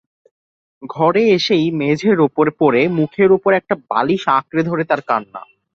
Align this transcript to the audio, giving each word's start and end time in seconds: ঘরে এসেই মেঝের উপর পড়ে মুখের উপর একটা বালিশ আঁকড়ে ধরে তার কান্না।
ঘরে 0.89 1.23
এসেই 1.31 1.65
মেঝের 1.79 2.17
উপর 2.27 2.45
পড়ে 2.59 2.81
মুখের 2.97 3.29
উপর 3.37 3.51
একটা 3.53 3.75
বালিশ 3.89 4.23
আঁকড়ে 4.37 4.61
ধরে 4.69 4.83
তার 4.83 5.01
কান্না। 5.09 5.41